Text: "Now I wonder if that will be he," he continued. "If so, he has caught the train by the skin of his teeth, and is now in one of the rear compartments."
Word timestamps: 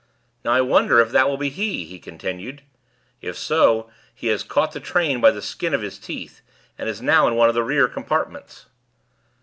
"Now 0.43 0.53
I 0.53 0.61
wonder 0.61 0.99
if 0.99 1.11
that 1.11 1.29
will 1.29 1.37
be 1.37 1.49
he," 1.49 1.85
he 1.85 1.99
continued. 1.99 2.63
"If 3.21 3.37
so, 3.37 3.91
he 4.15 4.29
has 4.29 4.41
caught 4.41 4.71
the 4.71 4.79
train 4.79 5.21
by 5.21 5.29
the 5.29 5.43
skin 5.43 5.75
of 5.75 5.83
his 5.83 5.99
teeth, 5.99 6.41
and 6.75 6.89
is 6.89 7.03
now 7.03 7.27
in 7.27 7.35
one 7.35 7.49
of 7.49 7.53
the 7.53 7.61
rear 7.61 7.87
compartments." 7.87 8.65